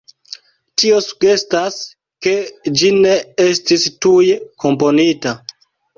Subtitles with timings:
[0.83, 1.77] Tio sugestas
[2.27, 2.35] ke
[2.81, 3.11] ĝi ne
[3.47, 4.27] estis tuj
[4.65, 5.35] komponita.